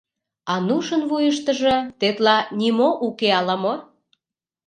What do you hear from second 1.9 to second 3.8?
тетла нимо уке ала-мо.